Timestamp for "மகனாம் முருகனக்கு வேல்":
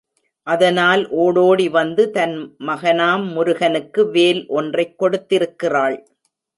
2.59-4.47